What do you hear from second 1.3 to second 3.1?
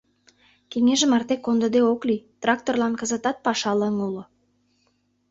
кондыде ок лий, тракторлан